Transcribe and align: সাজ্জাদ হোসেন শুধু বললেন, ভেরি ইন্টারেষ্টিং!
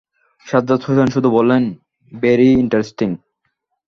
সাজ্জাদ 0.45 0.81
হোসেন 0.85 1.07
শুধু 1.15 1.29
বললেন, 1.37 1.63
ভেরি 2.13 2.49
ইন্টারেষ্টিং! 2.63 3.09